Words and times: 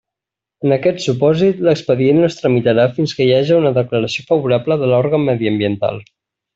En 0.67 0.71
aquest 0.75 1.03
supòsit, 1.03 1.59
l'expedient 1.67 2.19
no 2.23 2.29
es 2.31 2.39
tramitarà 2.41 2.87
fins 2.97 3.15
que 3.19 3.27
hi 3.29 3.37
haja 3.37 3.63
una 3.65 3.75
declaració 3.79 4.29
favorable 4.35 4.83
de 4.85 4.93
l'òrgan 4.95 5.33
mediambiental. 5.33 6.07